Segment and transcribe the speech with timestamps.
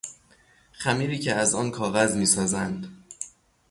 [0.71, 3.03] خمیری که از آن کاغذ میسازند